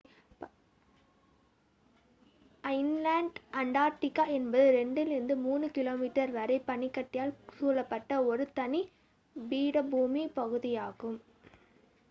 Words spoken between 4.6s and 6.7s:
2-3 கிமீ வரை